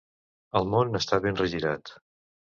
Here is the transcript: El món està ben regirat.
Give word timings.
El 0.59 0.63
món 0.69 0.99
està 0.99 1.19
ben 1.25 1.37
regirat. 1.41 1.93